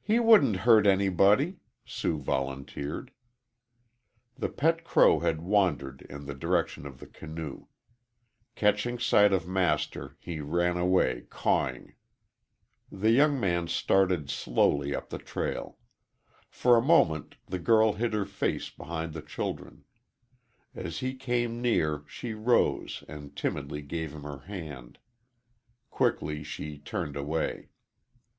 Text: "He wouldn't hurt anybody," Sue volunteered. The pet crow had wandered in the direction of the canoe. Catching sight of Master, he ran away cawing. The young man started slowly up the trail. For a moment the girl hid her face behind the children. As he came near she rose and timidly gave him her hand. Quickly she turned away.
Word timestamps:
"He 0.00 0.18
wouldn't 0.18 0.60
hurt 0.64 0.86
anybody," 0.86 1.58
Sue 1.84 2.16
volunteered. 2.18 3.10
The 4.36 4.48
pet 4.48 4.84
crow 4.84 5.18
had 5.18 5.42
wandered 5.42 6.00
in 6.08 6.24
the 6.24 6.34
direction 6.34 6.86
of 6.86 6.96
the 6.98 7.06
canoe. 7.06 7.66
Catching 8.54 8.98
sight 8.98 9.34
of 9.34 9.46
Master, 9.46 10.16
he 10.18 10.40
ran 10.40 10.78
away 10.78 11.26
cawing. 11.28 11.92
The 12.90 13.10
young 13.10 13.38
man 13.38 13.68
started 13.68 14.30
slowly 14.30 14.94
up 14.94 15.10
the 15.10 15.18
trail. 15.18 15.76
For 16.48 16.78
a 16.78 16.80
moment 16.82 17.34
the 17.44 17.58
girl 17.58 17.92
hid 17.92 18.14
her 18.14 18.24
face 18.24 18.70
behind 18.70 19.12
the 19.12 19.20
children. 19.20 19.84
As 20.74 21.00
he 21.00 21.14
came 21.14 21.60
near 21.60 22.02
she 22.08 22.32
rose 22.32 23.04
and 23.06 23.36
timidly 23.36 23.82
gave 23.82 24.14
him 24.14 24.22
her 24.22 24.38
hand. 24.38 24.98
Quickly 25.90 26.42
she 26.42 26.78
turned 26.78 27.14
away. 27.14 27.68